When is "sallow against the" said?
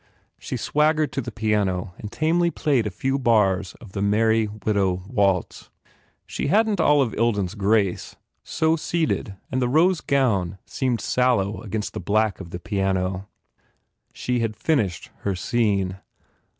11.01-11.99